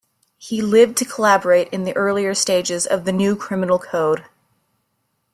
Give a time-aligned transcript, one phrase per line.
[0.39, 4.25] He lived to collaborate in the earlier stages of the new criminal code.